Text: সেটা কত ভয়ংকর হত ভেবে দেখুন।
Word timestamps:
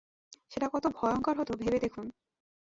সেটা 0.51 0.67
কত 0.73 0.85
ভয়ংকর 0.97 1.35
হত 1.39 1.49
ভেবে 1.61 1.79
দেখুন। 1.79 2.05